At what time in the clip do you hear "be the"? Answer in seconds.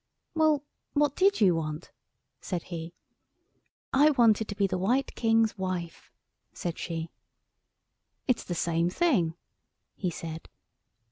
4.55-4.79